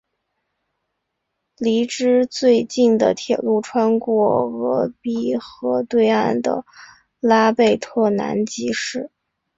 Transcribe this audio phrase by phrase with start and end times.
[1.59, 6.65] 离之最近的铁路穿过鄂毕河对岸的
[7.19, 9.11] 拉贝特南吉市。